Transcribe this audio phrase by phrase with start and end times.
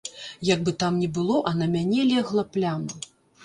[0.47, 3.03] Як бы там не было, а на мяне легла пляма.